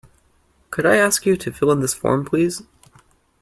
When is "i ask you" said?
0.87-1.37